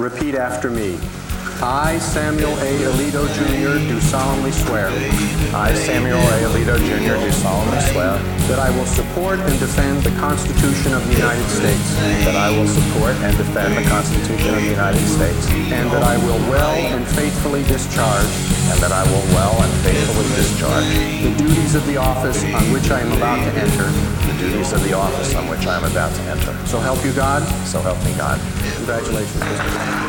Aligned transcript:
Repeat 0.00 0.34
after 0.34 0.70
me. 0.70 0.98
I, 1.60 1.98
Samuel 1.98 2.56
A. 2.56 2.72
Alito 2.88 3.28
Jr., 3.36 3.76
do 3.86 4.00
solemnly 4.00 4.50
swear 4.50 4.88
I, 5.52 5.74
Samuel 5.74 6.16
A. 6.16 6.48
Alito 6.48 6.80
Jr., 6.88 7.20
do 7.20 7.30
solemnly 7.30 7.78
swear 7.92 8.16
that 8.48 8.58
I 8.58 8.70
will 8.70 8.86
support 8.86 9.38
and 9.40 9.60
defend 9.60 10.02
the 10.02 10.16
Constitution 10.18 10.94
of 10.94 11.06
the 11.06 11.16
United 11.20 11.44
States 11.52 11.94
that 12.24 12.34
I 12.34 12.48
will 12.48 12.66
support 12.66 13.12
and 13.16 13.36
defend 13.36 13.76
the 13.76 13.86
Constitution 13.90 14.54
of 14.54 14.62
the 14.62 14.70
United 14.70 15.04
States 15.04 15.46
and 15.68 15.90
that 15.90 16.02
I 16.02 16.16
will 16.16 16.40
well 16.48 16.80
and 16.96 17.06
faithfully 17.06 17.62
discharge 17.64 18.32
and 18.72 18.80
that 18.80 18.92
I 18.92 19.04
will 19.04 19.26
well 19.36 19.52
and 19.60 19.72
faithfully 19.84 20.28
discharge 20.32 20.88
the 21.20 21.34
duties 21.36 21.74
of 21.74 21.86
the 21.86 21.98
office 21.98 22.42
on 22.42 22.72
which 22.72 22.90
I 22.90 23.00
am 23.00 23.12
about 23.12 23.44
to 23.44 23.52
enter. 23.60 24.09
Duties 24.40 24.72
of 24.72 24.82
the 24.82 24.94
office 24.94 25.34
on 25.34 25.48
which 25.48 25.66
I 25.66 25.76
am 25.76 25.84
about 25.84 26.14
to 26.14 26.22
enter. 26.22 26.66
So 26.66 26.80
help 26.80 27.04
you 27.04 27.12
God. 27.12 27.42
So 27.66 27.80
help 27.80 28.02
me 28.04 28.14
God. 28.16 28.40
Congratulations, 28.76 29.42
Mr. 29.42 29.99